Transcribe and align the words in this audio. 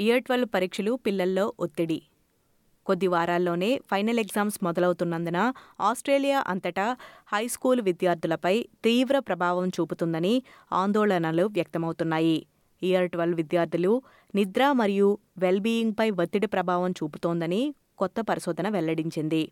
Year 0.00 0.22
twelve 0.22 0.48
పరీక్షలు 0.54 0.92
పిల్లల్లో 1.06 1.52
ఒత్తిడి. 1.60 2.02
కొద్ది 2.86 3.06
వారాల్లోనే 3.06 3.80
ఫైనల్ 3.90 4.18
ఎగ్జామ్స్ 4.18 4.58
మొదలవుతున్నందున 4.62 5.52
ఆస్ట్రేలియా 5.80 6.44
అంతటా 6.46 6.96
హైస్కూల్ 7.32 7.80
విద్యార్థులపై 7.80 8.54
తీవ్ర 8.84 9.18
ప్రభావం 9.18 9.68
చూపుతుందని 9.68 10.42
ఆందోళనలు 10.72 11.44
వ్యక్తమవుతున్నాయి. 11.56 12.46
ఇయర్ 12.82 13.10
ట్వెల్వ్ 13.10 13.36
విద్యార్థులు 13.36 14.02
నిద్ర 14.34 14.72
మరియు 14.72 15.18
వెల్బీయింగ్పై 15.38 16.10
ఒత్తిడి 16.10 16.46
ప్రభావం 16.46 16.90
చూపుతోందని 16.90 17.62
కొత్త 17.98 18.20
పరిశోధన 18.20 18.68
వెల్లడించింది. 18.68 19.42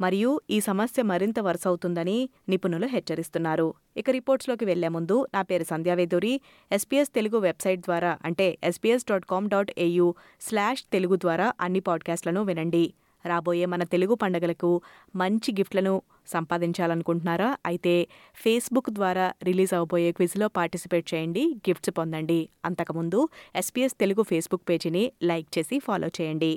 మరియు 0.00 0.40
ఈ 0.50 0.60
సమస్య 0.60 1.02
మరింత 1.02 1.40
వరుసవుతుందని 1.40 2.28
నిపుణులు 2.48 2.86
హెచ్చరిస్తున్నారు. 2.86 3.74
ఇక 3.96 4.10
రిపోర్ట్స్లోకి 4.10 4.64
వెళ్ళే 4.64 4.88
ముందు 4.88 5.26
నా 5.34 5.42
పేరు 5.42 5.64
సంధ్యావేదూరి 5.64 6.40
ఎస్పీఎస్ 6.72 7.14
తెలుగు 7.14 7.38
వెబ్సైట్ 7.38 7.80
ద్వారా 7.80 8.18
అంటే 8.24 8.58
SBS 8.64 9.06
dot 9.10 9.24
com 9.24 9.48
dot 9.48 9.70
AU 9.78 10.14
slash 10.40 10.82
Telugu 10.92 11.16
ద్వారా 11.16 11.52
అన్ని 11.60 11.80
పాడ్కాస్ట్లను 11.80 12.42
వినండి. 12.42 12.84
రాబోయే 13.26 13.66
మన 13.66 13.82
తెలుగు 13.84 14.14
పండుగలకు 14.14 14.70
మంచి 15.16 15.52
గిఫ్ట్లను 15.52 16.02
సంపాదించాలనుకుంటున్నారా? 16.26 17.56
అయితే 17.66 18.08
ఫేస్బుక్ 18.34 18.90
ద్వారా 18.90 19.32
రిలీజ్ 19.42 19.74
అవబోయే 19.74 20.12
క్విజ్లో 20.12 20.48
పార్టిసిపేట్ 20.48 21.14
చేయండి 21.14 21.44
గిఫ్ట్స్ 21.68 21.90
పొందండి. 21.98 22.48
అంతకుముందు 22.64 23.28
ఎస్పీఎస్ 23.56 23.94
తెలుగు 23.94 24.22
ఫేస్బుక్ 24.22 24.68
పేజీని 24.70 25.12
లైక్ 25.22 25.58
చేసి 25.58 25.78
ఫాలో 25.78 26.10
చేయండి. 26.20 26.52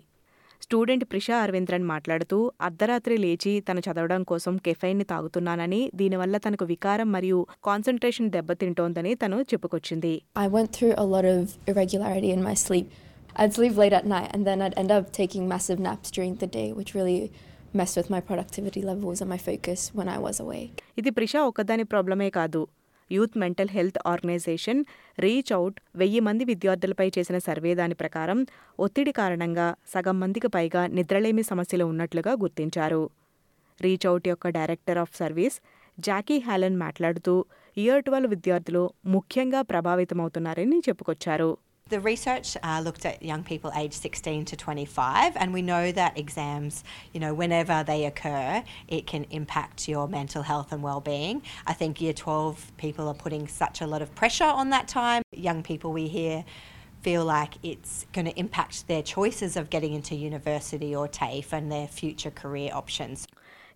స్టూడెంట్ 0.62 1.05
ప్రిషా 1.12 1.38
అరవింద్రన్ 1.38 1.84
మాట్లాడుతూ 1.84 2.52
అర్ధరాత్రి 2.62 3.18
లేచి 3.18 3.59
తను 3.59 3.80
చదవడం 3.80 4.23
కోసం 4.23 4.58
కెఫైన్ని 4.58 5.04
తాగుతున్నానని 5.04 5.91
దీనివల్ల 5.96 6.38
తనకు 6.38 6.66
వికారం 6.66 7.12
మరియు 7.12 7.48
కాన్సన్ట్రేషన్ 7.66 8.32
దెబ్బతింటోందని 8.32 9.16
తను 9.16 9.41
చెప్పుకొచ్చింది. 9.41 10.22
I 10.38 10.48
went 10.48 10.72
through 10.77 10.90
a 10.90 11.05
lot 11.05 11.26
of 11.26 11.54
late 13.79 13.94
at 13.94 14.07
night 14.07 14.32
and 14.35 14.46
then 14.46 14.62
I 14.62 14.70
end 14.77 14.91
up 14.91 15.12
day 16.55 16.63
which 16.72 16.94
mess 17.76 17.98
with 17.98 18.12
productivity 18.22 18.82
levels 18.82 19.22
and 19.22 19.32
my 19.34 19.38
focus 19.38 19.91
I 20.10 20.62
ఇది 20.98 21.10
ప్రిషా 21.10 21.41
ఒక్కదాని 21.41 21.84
ప్రాబ్లమే 21.84 22.29
కాదు. 22.29 22.62
Youth 23.11 23.37
mental 23.37 23.70
health 23.70 23.99
organisation 24.05 24.85
reach 25.20 25.53
out 25.53 25.79
వెయ్యి 25.95 26.20
మంది 26.20 26.45
విద్యార్థులపై 26.45 27.11
చేసిన 27.17 27.37
సర్వే 27.37 27.75
దాని 27.75 27.93
ప్రకారం 27.93 28.39
ఒత్తిడి 28.79 29.11
కారణంగా 29.11 29.75
సగం 29.93 30.20
మందికి 30.20 30.48
పైగా 30.48 30.87
నిద్రలేమి 30.87 31.43
సమస్యలు 31.43 31.85
ఉన్నట్లుగా 31.85 32.33
గుర్తించారు. 32.33 33.09
రీచ్ 33.81 34.07
అవుట్ 34.07 34.27
యొక్క 34.27 34.48
director 34.49 34.98
of 34.98 35.17
service 35.17 35.57
Jackie 35.99 36.39
Hallan 36.39 36.77
మాట్లాడుతూ 36.77 37.45
ఇయర్ 37.77 38.03
ట్వెల్వ్ 38.03 38.29
విద్యార్థులు 38.29 38.93
ముఖ్యంగా 39.05 39.61
ప్రభావితమవుతున్నారని 39.61 40.79
చెప్పుకొచ్చారు. 40.89 41.57
The 41.87 42.01
research 42.01 42.57
uh, 42.63 42.80
looked 42.80 43.04
at 43.04 43.21
young 43.21 43.43
people 43.43 43.73
aged 43.74 43.95
16 43.95 44.45
to 44.45 44.57
25, 44.57 45.37
and 45.37 45.52
we 45.52 45.60
know 45.60 45.90
that 45.90 46.16
exams, 46.16 46.85
you 47.13 47.18
know, 47.18 47.35
whenever 47.35 47.82
they 47.85 48.04
occur, 48.04 48.63
it 48.88 49.09
can 49.09 49.24
impact 49.32 49.88
your 49.88 50.07
mental 50.09 50.43
health 50.43 50.71
and 50.71 50.85
well-being. 50.85 51.43
I 51.66 51.73
think 51.73 52.01
year 52.01 52.13
12 52.13 52.73
people 52.76 53.09
are 53.09 53.15
putting 53.15 53.49
such 53.49 53.80
a 53.80 53.88
lot 53.88 54.02
of 54.02 54.15
pressure 54.15 54.45
on 54.45 54.71
that 54.71 54.87
time. 54.87 55.23
Young 55.32 55.65
people 55.65 55.93
we 55.93 56.07
hear 56.09 56.45
feel 57.02 57.24
like 57.24 57.54
it's 57.65 58.07
going 58.13 58.26
to 58.26 58.38
impact 58.38 58.87
their 58.87 59.02
choices 59.02 59.57
of 59.57 59.68
getting 59.68 59.93
into 59.93 60.15
university 60.15 60.95
or 60.95 61.09
TAFE 61.09 61.52
and 61.52 61.73
their 61.73 61.88
future 62.01 62.35
career 62.43 62.71
options. 62.82 63.26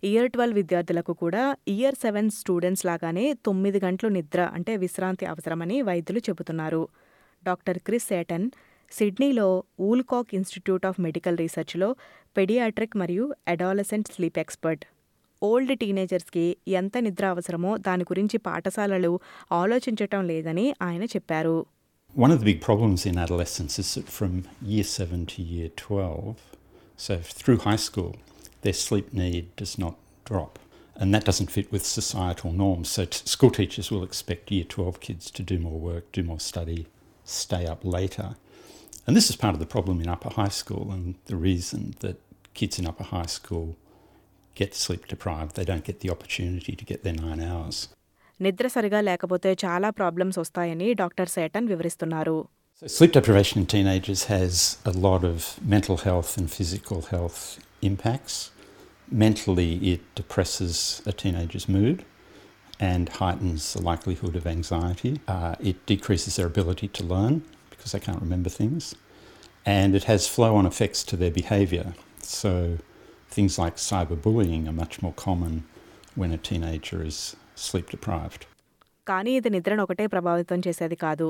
Year 0.09 0.29
twelve 0.33 0.57
విద్యార్థులకు 0.59 1.13
కూడా 1.21 1.43
year 1.73 1.97
seven 2.01 2.29
students 2.37 2.83
లాగానే 2.89 3.23
తొమ్మిది 3.47 3.79
గంటలు 3.85 4.09
నిద్ర 4.17 4.41
అంటే 4.57 4.73
విశ్రాంతి 4.83 5.25
అవసరమని 5.31 5.77
వైద్యులు 5.89 6.21
చెబుతున్నారు 6.27 6.81
డాక్టర్ 7.43 7.79
క్రిస్ 7.87 8.07
సేటన్ 8.13 8.47
సిడ్నీలో 8.91 9.47
ఊల్కాక్ 9.89 10.33
ఇన్స్టిట్యూట్ 10.39 10.85
ఆఫ్ 10.89 10.99
మెడికల్ 11.05 11.37
రీసెర్చ్లో 11.43 11.89
పెడియాట్రిక్ 12.37 12.95
మరియు 13.01 13.23
అడాలసెంట్ 13.53 14.11
స్లీప్ 14.15 14.39
ఎక్స్పర్ట్ 14.43 14.83
ఓల్డ్ 15.41 15.73
టీనేజర్స్కి 15.79 16.43
ఎంత 16.79 16.97
నిద్ర 17.07 17.25
అవసరమో 17.33 17.71
దాని 17.87 18.03
గురించి 18.03 18.37
పాఠశాలలు 18.47 19.13
ఆలోచించటం 19.61 20.23
లేదని 20.33 20.67
ఆయన 20.89 21.05
చెప్పారు 21.15 21.55
One 22.15 22.31
of 22.33 22.39
the 22.41 22.45
big 22.45 22.59
problems 22.61 23.01
in 23.05 23.15
adolescence 23.17 23.73
is 23.81 23.87
that 23.95 24.09
from 24.17 24.33
year 24.73 24.85
7 25.05 25.25
to 25.31 25.41
year 25.53 25.69
12, 25.79 26.35
so 26.99 27.13
through 27.39 27.57
high 27.59 27.81
school, 27.87 28.11
their 28.63 28.77
sleep 28.83 29.07
need 29.13 29.45
does 29.61 29.73
not 29.77 29.95
drop. 30.25 30.53
And 30.95 31.07
that 31.13 31.25
doesn't 31.29 31.51
fit 31.51 31.67
with 31.73 31.85
societal 31.89 32.51
norms. 32.53 32.87
So 32.89 33.03
t- 33.05 33.25
school 33.33 33.51
teachers 33.51 33.87
will 33.91 34.05
expect 34.09 34.53
year 34.55 34.67
12 34.75 35.01
kids 35.01 35.25
to 35.31 35.43
do 35.43 35.57
more 35.59 35.79
work, 35.81 36.05
do 36.13 36.23
more 36.23 36.39
study, 36.41 36.79
stay 37.29 37.65
up 37.73 37.81
later. 37.97 38.27
And 39.05 39.15
this 39.17 39.29
is 39.29 39.35
part 39.35 39.53
of 39.55 39.59
the 39.59 39.71
problem 39.75 40.01
in 40.03 40.07
upper 40.15 40.31
high 40.41 40.53
school 40.61 40.85
and 40.95 41.03
the 41.31 41.35
reason 41.49 41.81
that 42.03 42.17
kids 42.59 42.79
in 42.79 42.85
upper 42.91 43.03
high 43.15 43.29
school 43.37 43.67
get 44.55 44.73
sleep 44.73 45.03
deprived. 45.13 45.51
They 45.55 45.65
don't 45.71 45.83
get 45.83 45.99
the 45.99 46.09
opportunity 46.15 46.73
to 46.75 46.85
get 46.91 46.99
their 47.05 47.17
nine 47.27 47.41
hours. 47.49 47.77
నిద్ర 48.45 48.67
సరిగా 48.75 48.99
లేకపోతే 49.09 49.49
చాలా 49.63 49.89
problems 49.99 50.37
వస్తాయని 50.43 50.89
doctor 51.03 51.31
Satan 51.37 51.69
వివరిస్తున్నారు 51.73 52.37
So, 52.79 52.87
sleep 52.95 53.11
deprivation 53.17 53.57
in 53.61 53.65
teenagers 53.73 54.21
has 54.35 54.53
a 54.91 54.93
lot 55.05 55.21
of 55.29 55.35
mental 55.73 55.97
health 56.07 56.31
and 56.39 56.47
physical 56.55 56.99
health 57.11 57.37
impacts. 57.89 58.35
Mentally, 59.23 59.69
it 59.93 60.01
depresses 60.19 60.75
a 61.11 61.13
teenager's 61.21 61.67
mood 61.75 61.97
and 62.79 63.09
heightens 63.09 63.73
the 63.73 63.81
likelihood 63.81 64.35
of 64.35 64.45
anxiety. 64.45 65.19
Uh, 65.27 65.55
it 65.59 65.85
decreases 65.85 66.35
their 66.35 66.47
ability 66.47 66.87
to 66.89 67.03
learn 67.03 67.43
because 67.69 67.91
they 67.93 67.99
can't 67.99 68.21
remember 68.21 68.49
things. 68.49 68.95
And 69.65 69.95
it 69.95 70.05
has 70.05 70.27
flow 70.27 70.55
on 70.55 70.65
effects 70.65 71.03
to 71.05 71.15
their 71.17 71.31
behaviour. 71.31 71.93
So, 72.21 72.77
things 73.29 73.57
like 73.57 73.75
cyberbullying 73.77 74.67
are 74.67 74.77
much 74.83 75.01
more 75.01 75.13
common 75.13 75.63
when 76.15 76.31
a 76.31 76.37
teenager 76.37 77.03
is 77.03 77.35
sleep 77.55 77.87
deprived. 77.95 78.43
కానీ 79.09 79.31
ఇది 79.39 79.49
నిద్రను 79.55 79.81
ఒకటే 79.85 80.05
ప్రభావితం 80.13 80.59
చేసేది 80.67 80.95
కాదు 81.03 81.27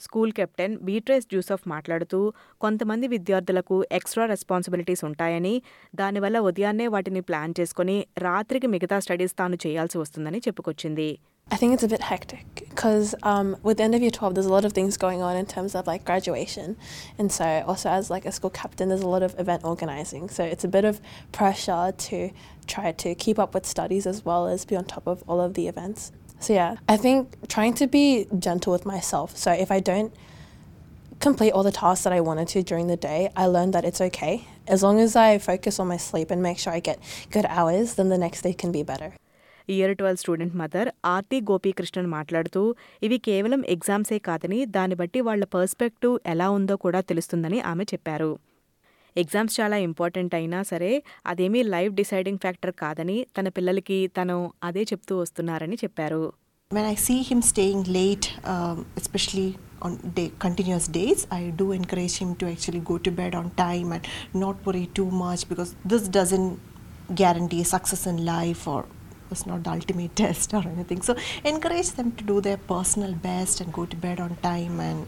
school 0.00 0.32
captain 0.32 0.76
Beatrice 0.78 1.26
Yusuf 1.32 1.68
మాట్లాడుతూ 1.68 2.20
కొంతమంది 2.60 3.08
విద్యార్థులకు 3.08 3.84
ఎక్స్ట్రా 3.92 4.26
రెస్పాన్సిబిలిటీస్ 4.26 5.04
ఉంటాయని 5.04 5.54
దానివల్ల 5.94 6.38
ఉదయాన్నే 6.38 6.88
వాటిని 6.88 7.20
ప్లాన్ 7.20 7.54
చేసుకుని 7.60 8.06
రాత్రికి 8.18 8.66
మిగతా 8.66 8.98
స్టడీస్ 9.00 9.34
తాను 9.34 9.58
చేయాల్సి 9.66 9.98
వస్తుందని 9.98 10.38
చెప్పుకొచ్చింది. 10.38 11.10
I 11.52 11.56
think 11.56 11.74
it's 11.74 11.82
a 11.82 11.88
bit 11.88 12.00
hectic 12.00 12.64
because 12.70 13.14
um, 13.22 13.58
with 13.62 13.76
the 13.76 13.82
end 13.82 13.94
of 13.94 14.00
year 14.00 14.10
12, 14.10 14.34
there's 14.34 14.46
a 14.46 14.52
lot 14.52 14.64
of 14.64 14.72
things 14.72 14.96
going 14.96 15.20
on 15.20 15.36
in 15.36 15.44
terms 15.44 15.74
of 15.74 15.86
like 15.86 16.02
graduation. 16.02 16.78
And 17.18 17.30
so, 17.30 17.62
also 17.66 17.90
as 17.90 18.08
like 18.08 18.24
a 18.24 18.32
school 18.32 18.48
captain, 18.48 18.88
there's 18.88 19.02
a 19.02 19.08
lot 19.08 19.22
of 19.22 19.38
event 19.38 19.62
organizing. 19.62 20.30
So, 20.30 20.42
it's 20.42 20.64
a 20.64 20.68
bit 20.68 20.86
of 20.86 20.98
pressure 21.30 21.92
to 21.94 22.30
try 22.66 22.92
to 22.92 23.14
keep 23.14 23.38
up 23.38 23.52
with 23.52 23.66
studies 23.66 24.06
as 24.06 24.24
well 24.24 24.46
as 24.46 24.64
be 24.64 24.76
on 24.76 24.86
top 24.86 25.06
of 25.06 25.22
all 25.28 25.42
of 25.42 25.52
the 25.52 25.68
events. 25.68 26.10
So, 26.40 26.54
yeah, 26.54 26.76
I 26.88 26.96
think 26.96 27.46
trying 27.48 27.74
to 27.74 27.86
be 27.86 28.28
gentle 28.38 28.72
with 28.72 28.86
myself. 28.86 29.36
So, 29.36 29.52
if 29.52 29.70
I 29.70 29.78
don't 29.78 30.14
complete 31.20 31.50
all 31.50 31.62
the 31.62 31.70
tasks 31.70 32.04
that 32.04 32.14
I 32.14 32.22
wanted 32.22 32.48
to 32.48 32.62
during 32.62 32.86
the 32.86 32.96
day, 32.96 33.30
I 33.36 33.44
learned 33.44 33.74
that 33.74 33.84
it's 33.84 34.00
okay. 34.00 34.48
As 34.66 34.82
long 34.82 34.98
as 35.00 35.14
I 35.16 35.36
focus 35.36 35.78
on 35.78 35.86
my 35.86 35.98
sleep 35.98 36.30
and 36.30 36.42
make 36.42 36.58
sure 36.58 36.72
I 36.72 36.80
get 36.80 36.98
good 37.30 37.44
hours, 37.44 37.96
then 37.96 38.08
the 38.08 38.16
next 38.16 38.40
day 38.40 38.54
can 38.54 38.72
be 38.72 38.82
better. 38.82 39.12
Year 39.76 39.94
twelve 40.00 40.20
student 40.22 40.56
mother 40.60 40.88
Aarti 41.14 41.38
Gopikrishnan 41.50 42.08
మాట్లాడుతూ 42.16 42.62
ఇవి 43.06 43.18
కేవలం 43.28 43.62
ఎగ్జామ్సే 43.74 44.18
కాదని 44.28 44.60
దాన్ని 44.76 44.98
బట్టి 45.02 45.22
వాళ్ళ 45.28 45.44
perspective 45.56 46.14
ఎలా 46.34 46.48
ఉందో 46.58 46.76
కూడా 46.86 47.02
తెలుస్తుందని 47.10 47.60
ఆమె 47.72 47.86
చెప్పారు 47.92 48.30
ఎగ్జామ్స్ 49.16 49.56
చాలా 49.60 49.76
ఇంపార్టెంట్ 49.86 50.34
అయినా 50.34 50.60
సరే 50.70 50.92
అదేమీ 51.32 51.62
లైఫ్ 51.74 51.92
డిసైడింగ్ 51.94 52.42
ఫ్యాక్టర్ 52.44 52.72
కాదని 52.82 53.18
తన 53.38 53.48
పిల్లలకి 53.56 53.98
తను 54.18 54.38
అదే 54.70 54.84
చెప్తూ 54.92 55.16
వస్తున్నారని 55.24 55.78
చెప్పారు 55.84 56.22
When 56.70 56.86
I 56.86 56.94
see 56.96 57.18
him 57.22 57.40
staying 57.42 57.80
late, 57.90 58.26
um, 58.44 58.76
especially 58.96 59.48
on 59.82 59.92
day, 60.16 60.32
continuous 60.38 60.86
days, 60.90 61.20
I 61.30 61.50
do 61.52 61.66
encourage 61.72 62.14
him 62.16 62.30
to 62.36 62.46
actually 62.46 62.80
go 62.80 62.96
to 62.98 63.10
bed 63.10 63.34
on 63.34 63.46
time 63.58 63.88
and 63.92 64.04
not 64.34 64.64
worry 64.66 64.86
too 64.98 65.08
much 65.22 65.42
because 65.50 65.70
this 65.84 66.04
doesn't 66.08 66.52
guarantee 67.14 67.62
success 67.66 68.06
in 68.06 68.18
life 68.26 68.62
or 68.66 68.80
was 69.32 69.42
not 69.50 69.60
the 69.66 69.72
ultimate 69.74 70.14
test 70.22 70.54
or 70.54 70.62
anything. 70.74 71.00
So 71.02 71.14
encourage 71.52 71.90
them 71.98 72.10
to 72.18 72.28
do 72.32 72.36
their 72.48 72.60
personal 72.74 73.14
best 73.28 73.56
and 73.62 73.70
go 73.78 73.84
to 73.94 73.98
bed 74.06 74.20
on 74.26 74.34
time 74.50 74.76
and 74.88 75.00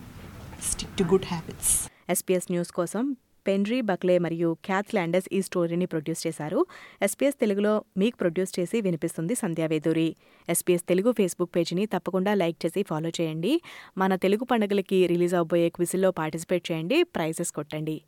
stick 0.71 0.93
to 1.01 1.11
good 1.13 1.27
habits. 1.35 1.69
SPS 2.11 2.47
news 2.51 2.73
కోసం 2.73 3.17
Penry 3.47 3.81
బక్లే 3.81 4.19
మరియు 4.19 4.57
cath 4.65 4.95
landers 4.95 5.29
ఈ 5.33 5.43
స్టోరీని 5.43 5.87
produce 5.87 6.27
చేశారు. 6.27 6.67
SPS 7.03 7.41
తెలుగులో 7.41 7.85
మీకు 7.97 8.17
produce 8.17 8.61
చేసి 8.61 8.81
వినిపిస్తుంది 8.81 9.35
Sandhya Veduri 9.35 10.17
SPS 10.49 10.83
Telugu 10.83 11.13
Facebook 11.13 11.57
పేజీని 11.57 11.87
తప్పకుండా 11.87 12.35
లైక్ 12.35 12.67
చేసి 12.67 12.83
ఫాలో 12.83 13.09
చేయండి. 13.09 13.61
మన 13.99 14.17
తెలుగు 14.17 14.45
పండుగలకి 14.45 15.07
రిలీజ్ 15.07 15.35
అవబోయే 15.35 15.69
క్విజ్లో 15.69 16.11
పార్టిసిపేట్ 16.11 16.73
చేయండి. 16.73 17.03
ప్రైజెస్ 17.03 17.53
కొట్టండి. 17.53 18.03